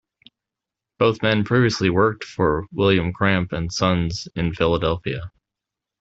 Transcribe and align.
Both 0.97 1.21
men 1.21 1.43
previously 1.43 1.91
worked 1.91 2.23
for 2.23 2.65
William 2.71 3.13
Cramp 3.13 3.51
and 3.51 3.71
Sons 3.71 4.27
in 4.35 4.51
Philadelphia. 4.51 5.31